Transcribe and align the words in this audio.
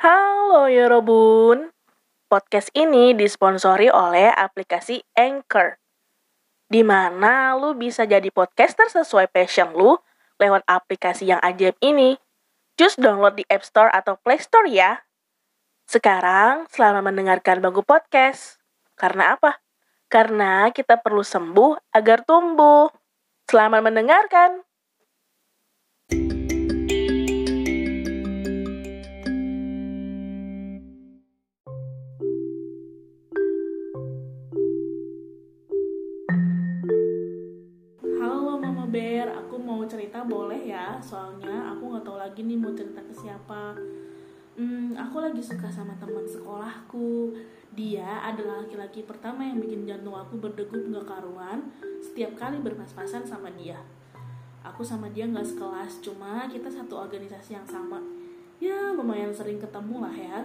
Halo 0.00 0.64
Yorobun, 0.72 1.76
podcast 2.24 2.72
ini 2.72 3.12
disponsori 3.12 3.92
oleh 3.92 4.32
aplikasi 4.32 5.04
Anchor, 5.12 5.76
di 6.72 6.80
mana 6.80 7.52
lu 7.60 7.76
bisa 7.76 8.08
jadi 8.08 8.32
podcaster 8.32 8.88
sesuai 8.88 9.28
passion 9.28 9.76
lu 9.76 10.00
lewat 10.40 10.64
aplikasi 10.64 11.28
yang 11.28 11.40
ajaib 11.44 11.76
ini. 11.84 12.16
Just 12.80 12.96
download 12.96 13.36
di 13.36 13.44
App 13.52 13.60
Store 13.60 13.92
atau 13.92 14.16
Play 14.16 14.40
Store 14.40 14.64
ya. 14.72 15.04
Sekarang, 15.84 16.64
selamat 16.72 17.04
mendengarkan 17.04 17.60
Bangku 17.60 17.84
Podcast. 17.84 18.56
Karena 18.96 19.36
apa? 19.36 19.60
Karena 20.08 20.72
kita 20.72 20.96
perlu 20.96 21.20
sembuh 21.20 21.92
agar 21.92 22.24
tumbuh. 22.24 22.88
Selamat 23.44 23.84
mendengarkan. 23.84 24.64
Cerita 40.20 40.36
boleh 40.36 40.62
ya? 40.68 41.00
Soalnya 41.00 41.72
aku 41.72 41.96
nggak 41.96 42.04
tahu 42.04 42.20
lagi 42.20 42.44
nih 42.44 42.60
mau 42.60 42.76
cerita 42.76 43.00
ke 43.00 43.14
siapa. 43.16 43.72
Hmm, 44.60 44.92
aku 44.92 45.16
lagi 45.24 45.40
suka 45.40 45.72
sama 45.72 45.96
teman 45.96 46.28
sekolahku. 46.28 47.32
Dia 47.72 48.20
adalah 48.28 48.60
laki-laki 48.60 49.08
pertama 49.08 49.48
yang 49.48 49.56
bikin 49.56 49.88
jantung 49.88 50.12
aku 50.12 50.36
berdegup 50.36 50.84
nggak 50.92 51.08
karuan 51.08 51.72
setiap 52.04 52.36
kali 52.36 52.60
berpas-pasan 52.60 53.24
sama 53.24 53.48
dia. 53.56 53.80
Aku 54.60 54.84
sama 54.84 55.08
dia 55.08 55.24
nggak 55.24 55.56
sekelas, 55.56 56.04
cuma 56.04 56.44
kita 56.52 56.68
satu 56.68 57.00
organisasi 57.00 57.56
yang 57.56 57.64
sama. 57.64 57.96
Ya, 58.60 58.92
lumayan 58.92 59.32
sering 59.32 59.56
ketemu 59.56 60.04
lah 60.04 60.12
ya. 60.12 60.44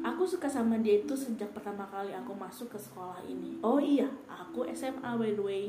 Aku 0.00 0.24
suka 0.24 0.48
sama 0.48 0.80
dia 0.80 1.04
itu 1.04 1.12
sejak 1.12 1.52
pertama 1.52 1.84
kali 1.84 2.16
aku 2.16 2.32
masuk 2.32 2.72
ke 2.72 2.80
sekolah 2.80 3.20
ini. 3.28 3.60
Oh 3.60 3.76
iya, 3.76 4.08
aku 4.24 4.64
SMA 4.72 5.20
by 5.20 5.36
the 5.36 5.44
way. 5.44 5.68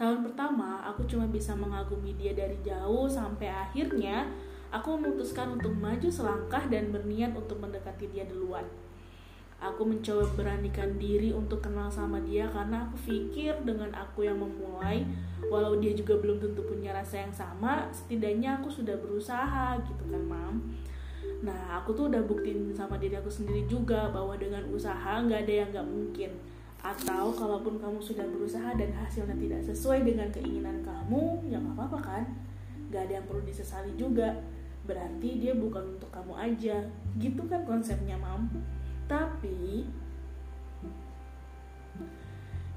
Tahun 0.00 0.24
pertama, 0.24 0.80
aku 0.80 1.04
cuma 1.04 1.28
bisa 1.28 1.52
mengagumi 1.52 2.16
dia 2.16 2.32
dari 2.32 2.56
jauh 2.64 3.04
sampai 3.04 3.52
akhirnya 3.52 4.32
aku 4.72 4.96
memutuskan 4.96 5.60
untuk 5.60 5.76
maju 5.76 6.08
selangkah 6.08 6.64
dan 6.72 6.88
berniat 6.88 7.36
untuk 7.36 7.60
mendekati 7.60 8.08
dia 8.08 8.24
duluan. 8.24 8.64
Aku 9.60 9.84
mencoba 9.84 10.24
beranikan 10.40 10.96
diri 10.96 11.36
untuk 11.36 11.60
kenal 11.60 11.92
sama 11.92 12.16
dia 12.24 12.48
karena 12.48 12.88
aku 12.88 12.96
pikir 13.04 13.52
dengan 13.60 13.92
aku 13.92 14.24
yang 14.24 14.40
memulai, 14.40 15.04
walau 15.52 15.76
dia 15.76 15.92
juga 15.92 16.16
belum 16.16 16.40
tentu 16.40 16.64
punya 16.64 16.96
rasa 16.96 17.20
yang 17.28 17.34
sama, 17.36 17.84
setidaknya 17.92 18.56
aku 18.56 18.72
sudah 18.72 18.96
berusaha 18.96 19.76
gitu 19.84 20.04
kan, 20.08 20.24
Mam. 20.24 20.80
Nah, 21.44 21.76
aku 21.76 21.92
tuh 21.92 22.08
udah 22.08 22.24
buktiin 22.24 22.72
sama 22.72 22.96
diri 22.96 23.20
aku 23.20 23.28
sendiri 23.28 23.68
juga 23.68 24.08
bahwa 24.08 24.32
dengan 24.40 24.64
usaha 24.72 25.20
nggak 25.20 25.44
ada 25.44 25.54
yang 25.60 25.68
nggak 25.76 25.88
mungkin. 25.92 26.32
Atau 26.80 27.36
kalaupun 27.36 27.76
kamu 27.76 28.00
sudah 28.00 28.24
berusaha 28.24 28.72
dan 28.76 28.90
hasilnya 28.96 29.36
tidak 29.36 29.60
sesuai 29.68 30.00
dengan 30.04 30.28
keinginan 30.32 30.80
kamu, 30.80 31.44
ya 31.46 31.60
nggak 31.60 31.76
apa-apa 31.76 31.98
kan? 32.00 32.24
Nggak 32.88 33.02
ada 33.08 33.12
yang 33.20 33.26
perlu 33.28 33.42
disesali 33.44 33.92
juga. 34.00 34.32
Berarti 34.88 35.38
dia 35.38 35.52
bukan 35.52 36.00
untuk 36.00 36.08
kamu 36.08 36.32
aja. 36.34 36.80
Gitu 37.20 37.42
kan 37.46 37.62
konsepnya, 37.68 38.16
Mam. 38.16 38.48
Tapi 39.04 39.84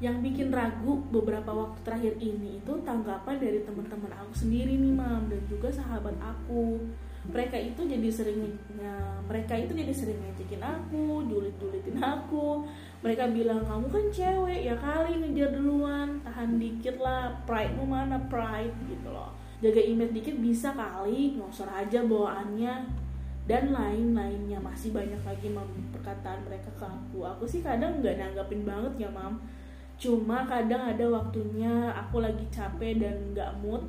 yang 0.03 0.19
bikin 0.19 0.51
ragu 0.51 0.99
beberapa 1.15 1.47
waktu 1.55 1.79
terakhir 1.87 2.13
ini 2.19 2.59
itu 2.59 2.73
tanggapan 2.83 3.39
dari 3.39 3.63
teman-teman 3.63 4.11
aku 4.19 4.35
sendiri 4.35 4.75
nih 4.75 4.91
mam 4.91 5.31
dan 5.31 5.39
juga 5.47 5.71
sahabat 5.71 6.11
aku 6.19 6.75
mereka 7.23 7.55
itu 7.55 7.88
jadi 7.88 8.09
sering 8.11 8.43
ya, 8.75 8.99
mereka 9.23 9.55
itu 9.55 9.71
jadi 9.71 9.93
sering 9.95 10.19
ngecekin 10.19 10.59
aku 10.59 11.23
julit-julitin 11.23 11.95
aku. 12.03 12.67
Mereka 12.99 13.31
bilang 13.31 13.63
kamu 13.63 13.88
kan 13.88 14.05
cewek 14.11 14.67
ya 14.67 14.75
kali 14.75 15.23
ngejar 15.23 15.55
duluan. 15.55 16.19
Tahan 16.27 16.59
dikit 16.59 16.99
lah 16.99 17.31
pride 17.48 17.80
mu 17.80 17.87
mana 17.87 18.20
pride 18.27 18.75
gitu 18.92 19.08
loh. 19.08 19.31
Jaga 19.64 19.80
image 19.80 20.11
dikit 20.11 20.36
bisa 20.43 20.75
kali 20.75 21.39
ngosor 21.39 21.71
aja 21.71 22.03
bawaannya. 22.03 23.03
Dan 23.43 23.75
lain-lainnya 23.75 24.55
masih 24.64 24.95
banyak 24.95 25.19
lagi 25.19 25.52
mam 25.52 25.67
perkataan 25.92 26.48
mereka 26.48 26.71
ke 26.80 26.83
aku. 26.87 27.27
Aku 27.27 27.43
sih 27.43 27.59
kadang 27.59 27.99
nggak 27.99 28.19
nanggapin 28.19 28.64
banget 28.64 29.08
ya 29.08 29.09
mam. 29.11 29.39
Cuma 29.99 30.43
kadang 30.43 30.92
ada 30.92 31.08
waktunya 31.08 31.92
aku 31.92 32.19
lagi 32.23 32.43
capek 32.52 32.99
dan 32.99 33.15
nggak 33.31 33.52
mood 33.64 33.83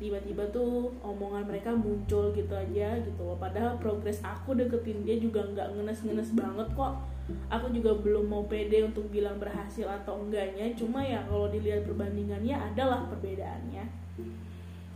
tiba-tiba 0.00 0.48
tuh 0.48 0.88
omongan 1.04 1.44
mereka 1.44 1.76
muncul 1.76 2.32
gitu 2.32 2.56
aja 2.56 2.96
gitu 3.04 3.20
loh. 3.20 3.36
Padahal 3.36 3.76
progres 3.76 4.24
aku 4.24 4.56
deketin 4.56 5.04
dia 5.04 5.20
juga 5.20 5.44
nggak 5.44 5.76
ngenes-ngenes 5.76 6.32
banget 6.32 6.68
kok. 6.72 7.04
Aku 7.52 7.68
juga 7.70 7.94
belum 8.00 8.26
mau 8.26 8.42
pede 8.48 8.82
untuk 8.82 9.06
bilang 9.12 9.36
berhasil 9.36 9.84
atau 9.84 10.24
enggaknya. 10.24 10.72
Cuma 10.72 11.04
ya 11.04 11.20
kalau 11.28 11.52
dilihat 11.52 11.84
perbandingannya 11.84 12.56
adalah 12.56 13.06
perbedaannya. 13.12 13.84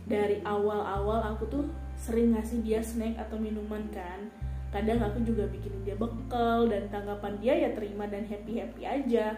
Dari 0.09 0.41
awal-awal 0.41 1.37
aku 1.37 1.43
tuh 1.53 1.63
sering 1.95 2.33
ngasih 2.33 2.65
dia 2.65 2.81
snack 2.81 3.15
atau 3.21 3.37
minuman 3.37 3.85
kan. 3.93 4.25
Kadang 4.73 4.99
aku 5.05 5.23
juga 5.23 5.47
bikinin 5.47 5.85
dia 5.87 5.95
bekal 5.95 6.67
dan 6.67 6.89
tanggapan 6.89 7.39
dia 7.39 7.53
ya 7.55 7.69
terima 7.77 8.09
dan 8.09 8.25
happy 8.25 8.57
happy 8.59 8.83
aja. 8.83 9.37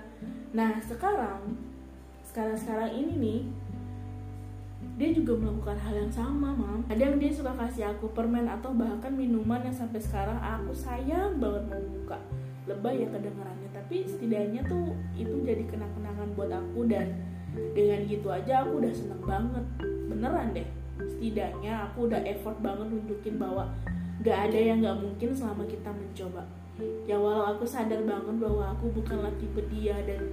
Nah 0.56 0.80
sekarang 0.82 1.60
sekarang 2.26 2.58
sekarang 2.58 2.90
ini 2.96 3.14
nih 3.20 3.40
dia 4.98 5.14
juga 5.14 5.38
melakukan 5.38 5.78
hal 5.78 5.94
yang 5.94 6.10
sama 6.10 6.58
mam. 6.58 6.82
Kadang 6.90 7.22
dia 7.22 7.30
suka 7.30 7.54
kasih 7.54 7.94
aku 7.94 8.10
permen 8.18 8.50
atau 8.50 8.74
bahkan 8.74 9.14
minuman 9.14 9.62
yang 9.62 9.78
sampai 9.78 10.02
sekarang 10.02 10.42
aku 10.42 10.74
sayang 10.74 11.38
banget 11.38 11.70
mau 11.70 11.82
buka. 11.86 12.18
Lebay 12.66 13.06
ya 13.06 13.08
kedengarannya 13.14 13.70
tapi 13.72 14.04
setidaknya 14.10 14.66
tuh 14.66 14.98
itu 15.14 15.38
jadi 15.46 15.64
kenang-kenangan 15.70 16.34
buat 16.34 16.50
aku 16.50 16.90
dan 16.90 17.14
dengan 17.78 18.10
gitu 18.10 18.28
aja 18.34 18.66
aku 18.66 18.82
udah 18.82 18.94
seneng 18.94 19.22
banget. 19.22 19.66
Beneran 20.10 20.58
deh 20.58 20.68
setidaknya 20.98 21.88
aku 21.88 22.10
udah 22.10 22.22
effort 22.26 22.58
banget 22.66 22.90
nunjukin 22.90 23.38
bahwa 23.38 23.70
gak 24.26 24.50
ada 24.50 24.58
yang 24.58 24.82
gak 24.82 24.98
mungkin 24.98 25.30
selama 25.30 25.62
kita 25.70 25.94
mencoba. 25.94 26.42
Ya 27.06 27.22
walau 27.22 27.54
aku 27.54 27.70
sadar 27.70 28.02
banget 28.02 28.34
bahwa 28.42 28.74
aku 28.74 28.90
bukanlah 28.98 29.30
tipe 29.38 29.62
dia 29.70 29.94
dan 30.10 30.26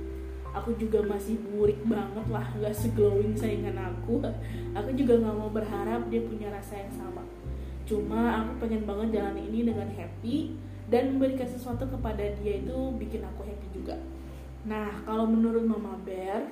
aku 0.54 0.70
juga 0.78 1.02
masih 1.02 1.36
burik 1.50 1.82
banget 1.82 2.26
lah 2.30 2.46
gak 2.62 2.72
seglowing 2.72 3.34
saingan 3.34 3.74
aku. 3.74 4.22
Aku 4.72 4.94
juga 4.94 5.18
gak 5.18 5.34
mau 5.34 5.50
berharap 5.50 6.06
dia 6.06 6.22
punya 6.22 6.48
rasa 6.54 6.78
yang 6.78 6.94
sama. 6.94 7.26
Cuma 7.84 8.40
aku 8.40 8.64
pengen 8.64 8.86
banget 8.86 9.20
jalan 9.20 9.36
ini 9.36 9.66
dengan 9.66 9.90
happy 9.90 10.54
dan 10.88 11.18
memberikan 11.18 11.44
sesuatu 11.44 11.84
kepada 11.90 12.22
dia 12.38 12.62
itu 12.62 12.76
bikin 12.96 13.26
aku 13.26 13.42
happy 13.44 13.68
juga. 13.74 13.98
Nah 14.64 15.02
kalau 15.02 15.26
menurut 15.28 15.66
Mama 15.66 15.98
Bear 16.06 16.48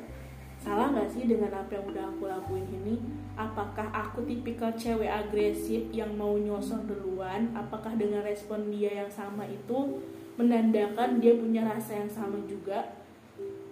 salah 0.61 0.95
nggak 0.95 1.11
sih 1.11 1.27
dengan 1.27 1.51
apa 1.55 1.79
yang 1.79 1.87
udah 1.89 2.05
aku 2.13 2.29
lakuin 2.29 2.67
ini? 2.69 2.99
Apakah 3.39 3.89
aku 3.89 4.27
tipikal 4.29 4.75
cewek 4.77 5.09
agresif 5.09 5.89
yang 5.95 6.13
mau 6.19 6.37
nyosor 6.37 6.85
duluan? 6.85 7.55
Apakah 7.57 7.97
dengan 7.97 8.21
respon 8.27 8.69
dia 8.69 9.07
yang 9.07 9.11
sama 9.11 9.49
itu 9.49 10.03
menandakan 10.37 11.21
dia 11.21 11.37
punya 11.37 11.65
rasa 11.65 12.05
yang 12.05 12.11
sama 12.13 12.41
juga 12.45 13.02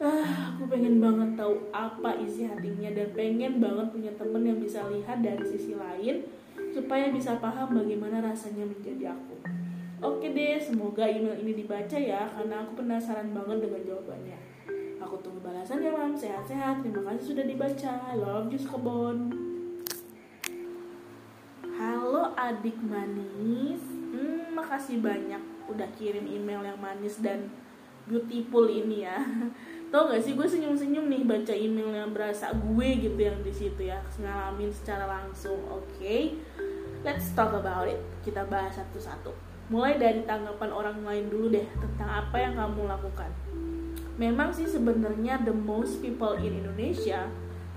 ah 0.01 0.57
aku 0.57 0.65
pengen 0.73 0.97
banget 0.97 1.37
tahu 1.37 1.61
apa 1.71 2.17
isi 2.25 2.49
hatinya 2.49 2.89
dan 2.97 3.13
pengen 3.13 3.61
banget 3.61 3.87
punya 3.93 4.13
temen 4.17 4.43
yang 4.43 4.59
bisa 4.59 4.89
lihat 4.89 5.21
dari 5.21 5.45
sisi 5.45 5.77
lain 5.77 6.25
supaya 6.73 7.13
bisa 7.13 7.37
paham 7.37 7.77
bagaimana 7.77 8.25
rasanya 8.25 8.65
menjadi 8.65 9.13
aku 9.13 9.37
oke 10.01 10.25
deh 10.25 10.57
semoga 10.57 11.05
email 11.05 11.37
ini 11.37 11.53
dibaca 11.53 11.99
ya 12.01 12.33
karena 12.33 12.65
aku 12.65 12.81
penasaran 12.81 13.37
banget 13.37 13.69
dengan 13.69 13.81
jawabannya 13.85 14.51
Aku 15.01 15.17
tunggu 15.25 15.41
balasan 15.41 15.81
ya 15.81 15.97
mam, 15.97 16.13
sehat-sehat. 16.13 16.85
Terima 16.85 17.01
kasih 17.09 17.33
sudah 17.33 17.45
dibaca. 17.49 18.13
Love 18.21 18.53
you 18.53 18.61
Skobon. 18.61 19.33
Halo 21.81 22.37
adik 22.37 22.77
manis. 22.85 23.81
Hmm, 24.13 24.53
makasih 24.53 25.01
banyak 25.01 25.41
udah 25.73 25.89
kirim 25.97 26.29
email 26.29 26.61
yang 26.61 26.77
manis 26.77 27.17
dan 27.25 27.49
beautiful 28.05 28.69
ini 28.69 29.09
ya. 29.09 29.25
Tau 29.91 30.07
gak 30.07 30.23
sih 30.23 30.39
gue 30.39 30.47
senyum-senyum 30.47 31.11
nih 31.11 31.23
baca 31.27 31.55
email 31.55 31.91
yang 31.91 32.15
berasa 32.15 32.55
gue 32.55 32.89
gitu 33.03 33.19
yang 33.19 33.43
di 33.43 33.51
situ 33.51 33.91
ya 33.91 33.99
ngalamin 34.23 34.71
secara 34.71 35.07
langsung. 35.11 35.59
Oke, 35.67 35.99
okay? 35.99 36.23
let's 37.03 37.35
talk 37.35 37.51
about 37.51 37.91
it. 37.91 37.99
Kita 38.23 38.47
bahas 38.47 38.79
satu-satu. 38.79 39.35
Mulai 39.71 39.99
dari 39.99 40.23
tanggapan 40.23 40.71
orang 40.71 41.03
lain 41.03 41.27
dulu 41.27 41.51
deh 41.51 41.67
tentang 41.79 42.11
apa 42.11 42.39
yang 42.39 42.55
kamu 42.55 42.87
lakukan 42.87 43.31
memang 44.21 44.53
sih 44.53 44.69
sebenarnya 44.69 45.41
the 45.49 45.55
most 45.57 46.05
people 46.05 46.37
in 46.37 46.61
Indonesia 46.61 47.25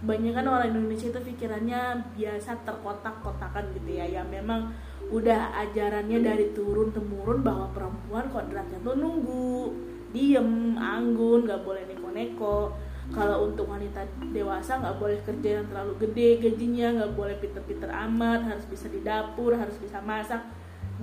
kebanyakan 0.04 0.46
orang 0.52 0.68
Indonesia 0.76 1.08
itu 1.08 1.22
pikirannya 1.24 2.12
biasa 2.20 2.60
terkotak-kotakan 2.68 3.72
gitu 3.72 3.96
ya 3.96 4.04
ya 4.04 4.22
memang 4.28 4.76
udah 5.08 5.56
ajarannya 5.64 6.20
dari 6.20 6.52
turun 6.52 6.92
temurun 6.92 7.40
bahwa 7.40 7.72
perempuan 7.72 8.28
kodratnya 8.28 8.84
tuh 8.84 9.00
nunggu 9.00 9.72
diem 10.14 10.78
anggun 10.78 11.50
nggak 11.50 11.66
boleh 11.66 11.84
neko-neko. 11.90 12.72
Kalau 13.12 13.52
untuk 13.52 13.68
wanita 13.68 14.00
dewasa 14.32 14.80
nggak 14.80 14.96
boleh 14.96 15.20
kerja 15.28 15.60
yang 15.60 15.68
terlalu 15.68 16.08
gede 16.08 16.40
gajinya 16.40 17.04
nggak 17.04 17.14
boleh 17.20 17.36
pinter-pinter 17.36 17.92
amat 17.92 18.48
harus 18.48 18.64
bisa 18.64 18.88
di 18.88 19.04
dapur 19.04 19.52
harus 19.52 19.76
bisa 19.76 20.00
masak 20.00 20.40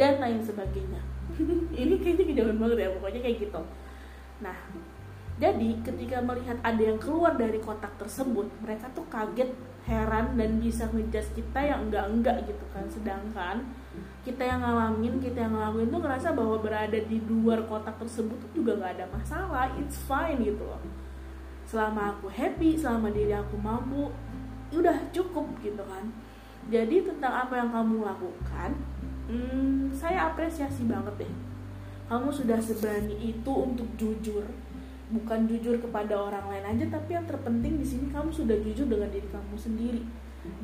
dan 0.01 0.17
lain 0.17 0.41
sebagainya. 0.41 1.03
Ini 1.77 1.95
kayaknya 2.01 2.25
kejauhan 2.33 2.57
banget 2.57 2.79
ya 2.87 2.91
pokoknya 2.97 3.21
kayak 3.21 3.37
gitu. 3.45 3.63
Nah 4.41 4.57
jadi 5.37 5.69
ketika 5.85 6.25
melihat 6.25 6.57
ada 6.65 6.83
yang 6.83 6.97
keluar 6.97 7.37
dari 7.37 7.61
kotak 7.61 7.93
tersebut 8.01 8.49
mereka 8.65 8.89
tuh 8.97 9.05
kaget 9.13 9.53
heran 9.89 10.37
dan 10.37 10.61
bisa 10.61 10.85
ngejudge 10.93 11.33
kita 11.37 11.61
yang 11.61 11.89
enggak 11.89 12.07
enggak 12.11 12.37
gitu 12.45 12.65
kan. 12.73 12.85
Sedangkan 12.89 13.57
kita 14.21 14.45
yang 14.45 14.61
ngalamin 14.61 15.17
kita 15.19 15.49
yang 15.49 15.57
ngalamin 15.57 15.89
tuh 15.89 16.01
ngerasa 16.05 16.29
bahwa 16.37 16.61
berada 16.61 16.99
di 17.01 17.19
luar 17.25 17.65
kotak 17.65 17.97
tersebut 17.97 18.37
tuh 18.37 18.51
juga 18.61 18.77
nggak 18.77 18.93
ada 19.01 19.07
masalah. 19.09 19.73
It's 19.81 19.97
fine 20.05 20.45
gitu 20.45 20.65
loh. 20.65 20.83
Selama 21.65 22.17
aku 22.17 22.29
happy 22.29 22.77
selama 22.77 23.09
diri 23.15 23.33
aku 23.33 23.57
mampu 23.57 24.13
udah 24.71 24.97
cukup 25.11 25.49
gitu 25.65 25.81
kan. 25.87 26.05
Jadi 26.69 27.09
tentang 27.09 27.49
apa 27.49 27.57
yang 27.57 27.73
kamu 27.73 28.05
lakukan 28.05 28.71
hmm, 29.27 29.91
saya 29.97 30.31
apresiasi 30.31 30.85
banget 30.85 31.27
deh. 31.27 31.35
Kamu 32.11 32.29
sudah 32.29 32.59
seberani 32.59 33.15
itu 33.33 33.53
untuk 33.55 33.87
jujur 33.95 34.43
bukan 35.11 35.51
jujur 35.51 35.75
kepada 35.83 36.15
orang 36.15 36.47
lain 36.47 36.65
aja 36.79 36.99
tapi 36.99 37.19
yang 37.19 37.27
terpenting 37.27 37.83
di 37.83 37.87
sini 37.87 38.07
kamu 38.15 38.31
sudah 38.31 38.57
jujur 38.63 38.87
dengan 38.87 39.11
diri 39.11 39.27
kamu 39.27 39.55
sendiri. 39.59 40.03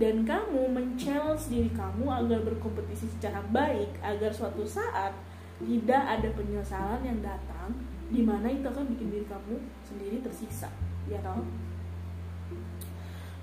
Dan 0.01 0.25
kamu 0.25 0.73
men-challenge 0.73 1.53
diri 1.53 1.69
kamu 1.77 2.09
agar 2.09 2.41
berkompetisi 2.47 3.13
secara 3.13 3.45
baik 3.53 4.01
agar 4.01 4.33
suatu 4.33 4.65
saat 4.65 5.13
tidak 5.61 6.01
ada 6.01 6.29
penyesalan 6.33 7.01
yang 7.05 7.21
datang 7.21 7.77
di 8.09 8.23
mana 8.23 8.49
itu 8.49 8.65
akan 8.65 8.87
bikin 8.93 9.13
diri 9.13 9.27
kamu 9.29 9.61
sendiri 9.85 10.23
tersiksa 10.25 10.71
ya 11.11 11.19
toh? 11.21 11.43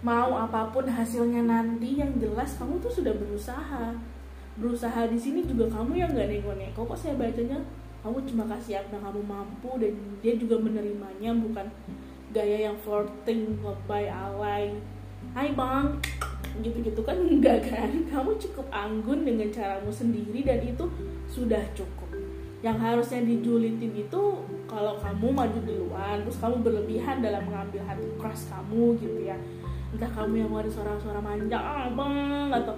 Mau 0.04 0.36
apa 0.36 0.68
pun 0.74 0.84
hasilnya 0.84 1.48
nanti 1.48 1.96
yang 1.96 2.12
jelas 2.20 2.60
kamu 2.60 2.80
tuh 2.84 2.92
sudah 2.92 3.14
berusaha. 3.16 3.96
Berusaha 4.60 5.08
di 5.10 5.18
sini 5.18 5.48
juga 5.48 5.66
kamu 5.72 5.96
yang 5.98 6.12
gak 6.14 6.30
nego-nego 6.30 6.86
kok 6.86 7.00
saya 7.00 7.16
bacanya 7.16 7.58
kamu 8.04 8.20
cuma 8.28 8.44
kasih 8.52 8.84
apa 8.84 9.00
yang 9.00 9.04
kamu 9.08 9.22
mampu 9.24 9.72
dan 9.80 9.96
dia 10.20 10.36
juga 10.36 10.60
menerimanya 10.60 11.32
bukan 11.40 11.72
gaya 12.36 12.68
yang 12.68 12.76
flirting 12.84 13.56
lebay 13.64 14.12
alay. 14.12 14.76
Hai 15.32 15.56
bang. 15.56 16.04
Gitu-gitu 16.60 17.00
kan 17.08 17.16
enggak 17.16 17.64
kan? 17.64 17.88
Kamu 18.12 18.36
cukup 18.36 18.68
anggun 18.76 19.24
dengan 19.24 19.48
caramu 19.48 19.88
sendiri 19.88 20.44
dan 20.44 20.60
itu 20.60 20.84
sudah 21.32 21.64
cukup. 21.72 22.12
Yang 22.60 22.78
harusnya 22.84 23.24
dijulitin 23.24 23.96
itu 23.96 24.22
kalau 24.68 25.00
kamu 25.00 25.32
maju 25.32 25.60
duluan 25.64 26.28
terus 26.28 26.38
kamu 26.44 26.60
berlebihan 26.60 27.24
dalam 27.24 27.48
mengambil 27.48 27.88
hati 27.88 28.04
keras 28.20 28.52
kamu 28.52 29.00
gitu 29.00 29.32
ya. 29.32 29.40
Entah 29.96 30.12
kamu 30.12 30.44
yang 30.44 30.50
ngeluarin 30.52 30.76
suara-suara 30.76 31.24
manja 31.24 31.56
ah 31.56 31.88
bang 31.88 32.52
atau 32.52 32.76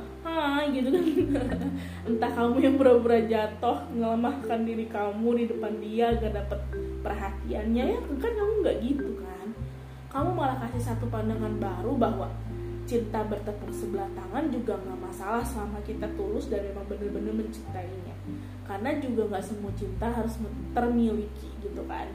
gitu 0.71 0.89
kan. 0.91 1.05
Entah 2.07 2.31
kamu 2.31 2.57
yang 2.61 2.75
pura-pura 2.75 3.19
jatuh 3.23 3.77
ngelemahkan 3.93 4.59
diri 4.63 4.85
kamu 4.87 5.29
di 5.39 5.45
depan 5.51 5.73
dia 5.81 6.05
agar 6.13 6.31
dapat 6.45 6.59
perhatiannya 7.05 7.83
ya 7.95 7.99
kan 8.01 8.31
kamu 8.33 8.51
nggak 8.63 8.77
gitu 8.83 9.11
kan. 9.21 9.47
Kamu 10.09 10.29
malah 10.31 10.57
kasih 10.67 10.83
satu 10.93 11.05
pandangan 11.11 11.59
baru 11.59 11.93
bahwa 11.99 12.27
cinta 12.85 13.25
bertepuk 13.25 13.73
sebelah 13.73 14.07
tangan 14.13 14.53
juga 14.53 14.77
nggak 14.77 14.99
masalah 15.01 15.41
selama 15.41 15.81
kita 15.81 16.05
tulus 16.13 16.47
dan 16.47 16.61
memang 16.63 16.85
benar-benar 16.85 17.33
mencintainya. 17.33 18.15
Karena 18.65 18.97
juga 19.01 19.29
nggak 19.29 19.45
semua 19.45 19.73
cinta 19.77 20.07
harus 20.09 20.37
termiliki 20.73 21.49
gitu 21.61 21.81
kan. 21.89 22.07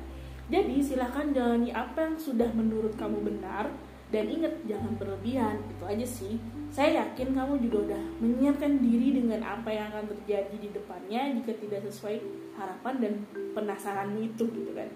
Jadi 0.51 0.83
silahkan 0.83 1.31
jalani 1.31 1.71
apa 1.71 2.11
yang 2.11 2.17
sudah 2.19 2.51
menurut 2.51 2.99
kamu 2.99 3.23
benar 3.23 3.71
dan 4.11 4.27
ingat 4.27 4.55
jangan 4.67 4.93
berlebihan. 4.99 5.62
Itu 5.71 5.87
aja 5.87 6.07
sih. 6.07 6.35
Saya 6.71 7.03
yakin 7.03 7.35
kamu 7.35 7.62
juga 7.67 7.91
udah 7.91 8.03
menyiapkan 8.23 8.79
diri 8.83 9.19
dengan 9.23 9.43
apa 9.43 9.71
yang 9.71 9.91
akan 9.91 10.07
terjadi 10.15 10.55
di 10.55 10.71
depannya 10.71 11.35
jika 11.39 11.55
tidak 11.59 11.83
sesuai 11.91 12.23
harapan 12.55 12.95
dan 13.03 13.12
penasaranmu 13.55 14.19
itu 14.23 14.45
gitu 14.51 14.71
kan. 14.75 14.91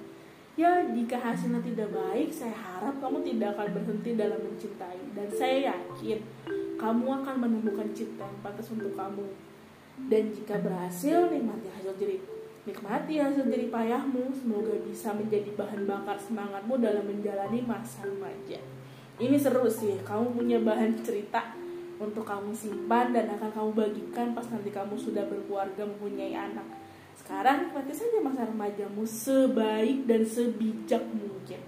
Ya 0.55 0.87
jika 0.87 1.19
hasilnya 1.19 1.58
tidak 1.66 1.90
baik 1.90 2.31
saya 2.31 2.55
harap 2.55 3.02
kamu 3.02 3.26
tidak 3.26 3.58
akan 3.58 3.75
berhenti 3.75 4.11
dalam 4.14 4.38
mencintai. 4.38 5.02
Dan 5.14 5.26
saya 5.31 5.75
yakin 5.75 6.19
kamu 6.78 7.06
akan 7.22 7.34
menemukan 7.38 7.90
cinta 7.94 8.26
yang 8.26 8.38
pantas 8.43 8.70
untuk 8.70 8.94
kamu. 8.94 9.26
Dan 10.11 10.34
jika 10.34 10.58
berhasil 10.58 11.31
nikmati 11.31 11.70
hasil 11.70 11.94
jerih 11.99 12.22
nikmati 12.66 13.19
hasil 13.19 13.46
jerih 13.46 13.70
payahmu. 13.70 14.31
Semoga 14.34 14.75
bisa 14.82 15.11
menjadi 15.14 15.55
bahan 15.58 15.87
bakar 15.87 16.19
semangatmu 16.19 16.82
dalam 16.82 17.02
menjalani 17.06 17.62
masa 17.62 18.06
remaja 18.06 18.58
ini 19.22 19.37
seru 19.38 19.66
sih 19.70 20.00
kamu 20.02 20.34
punya 20.34 20.58
bahan 20.62 20.99
cerita 21.02 21.55
untuk 22.02 22.26
kamu 22.26 22.50
simpan 22.50 23.14
dan 23.14 23.31
akan 23.38 23.50
kamu 23.55 23.70
bagikan 23.75 24.34
pas 24.34 24.46
nanti 24.50 24.70
kamu 24.75 24.99
sudah 24.99 25.22
berkeluarga 25.31 25.87
mempunyai 25.87 26.34
anak 26.34 26.66
sekarang 27.14 27.70
nikmati 27.70 27.94
saja 27.94 28.19
masa 28.19 28.43
remajamu 28.50 29.06
sebaik 29.06 30.02
dan 30.11 30.26
sebijak 30.26 31.02
mungkin 31.14 31.62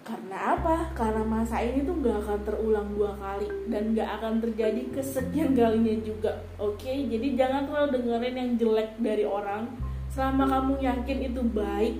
karena 0.00 0.58
apa? 0.58 0.90
Karena 0.96 1.22
masa 1.22 1.62
ini 1.62 1.86
tuh 1.86 2.02
gak 2.02 2.24
akan 2.26 2.40
terulang 2.42 2.88
dua 2.98 3.14
kali 3.14 3.46
dan 3.70 3.94
gak 3.94 4.10
akan 4.18 4.42
terjadi 4.42 4.82
kesekian 4.96 5.54
kalinya 5.54 5.94
juga. 6.02 6.40
Oke, 6.58 6.88
okay? 6.88 6.96
jadi 7.06 7.36
jangan 7.38 7.70
terlalu 7.70 7.88
dengerin 8.00 8.34
yang 8.34 8.50
jelek 8.58 8.90
dari 8.98 9.22
orang. 9.22 9.70
Selama 10.10 10.50
kamu 10.50 10.82
yakin 10.82 11.18
itu 11.30 11.42
baik 11.54 11.94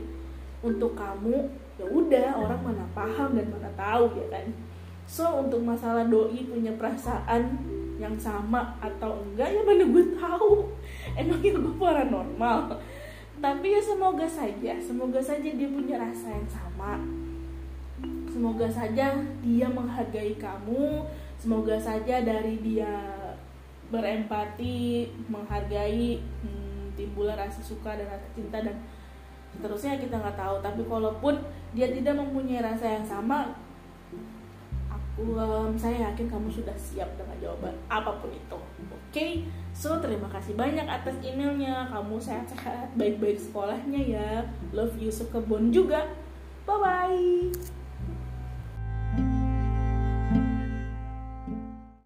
untuk 0.66 0.98
kamu, 0.98 1.46
ya 1.80 1.86
udah 1.88 2.36
orang 2.36 2.60
mana 2.60 2.84
paham 2.92 3.32
dan 3.32 3.48
mana 3.48 3.70
tahu 3.72 4.12
ya 4.20 4.26
kan? 4.28 4.46
So 5.08 5.40
untuk 5.40 5.64
masalah 5.64 6.04
doi 6.12 6.44
punya 6.44 6.76
perasaan 6.76 7.56
yang 7.96 8.16
sama 8.20 8.76
atau 8.84 9.24
enggak 9.24 9.48
ya 9.48 9.64
mana 9.64 9.84
gue 9.88 10.04
tahu. 10.12 10.68
Emangnya 11.16 11.56
gue 11.56 11.74
paranormal? 11.80 12.76
Tapi 13.40 13.66
ya 13.72 13.80
semoga 13.80 14.28
saja 14.28 14.76
semoga 14.76 15.20
saja 15.24 15.48
dia 15.48 15.68
punya 15.72 15.96
rasa 15.96 16.36
yang 16.36 16.48
sama. 16.48 17.00
Semoga 18.28 18.68
saja 18.68 19.16
dia 19.40 19.66
menghargai 19.72 20.36
kamu. 20.36 21.08
Semoga 21.40 21.80
saja 21.80 22.20
dari 22.20 22.60
dia 22.60 22.92
berempati 23.90 25.08
menghargai 25.26 26.20
hmm, 26.20 26.94
timbul 26.94 27.26
rasa 27.26 27.58
suka 27.58 27.98
dan 27.98 28.06
rasa 28.06 28.28
cinta 28.36 28.62
dan 28.62 28.76
seterusnya 29.54 29.98
kita 29.98 30.16
nggak 30.16 30.38
tahu 30.38 30.56
tapi 30.62 30.82
kalaupun 30.86 31.34
dia 31.74 31.90
tidak 31.90 32.14
mempunyai 32.18 32.62
rasa 32.62 32.98
yang 32.98 33.06
sama 33.06 33.54
aku 35.20 35.36
um, 35.36 35.76
saya 35.76 36.10
yakin 36.10 36.26
kamu 36.30 36.48
sudah 36.48 36.76
siap 36.78 37.08
dengan 37.18 37.36
jawaban 37.42 37.74
apa 37.92 38.08
pun 38.22 38.32
itu. 38.32 38.56
Oke? 38.56 38.96
Okay? 39.12 39.32
so 39.76 40.00
terima 40.00 40.30
kasih 40.32 40.56
banyak 40.56 40.86
atas 40.88 41.18
emailnya. 41.20 41.88
Kamu 41.92 42.16
sehat-sehat 42.16 42.96
baik-baik 42.96 43.36
sekolahnya 43.36 44.00
ya. 44.00 44.30
Love 44.72 44.96
you 44.96 45.12
sekebon 45.12 45.68
juga. 45.74 46.08
Bye 46.64 46.78
bye 46.78 47.79